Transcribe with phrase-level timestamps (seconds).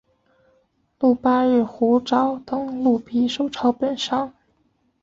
[0.97, 4.33] 鹿八日虎爪等鹿皮手抄本上。